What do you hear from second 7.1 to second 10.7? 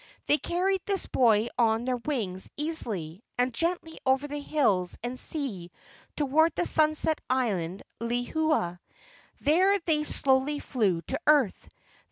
island, Lehua. There they slowly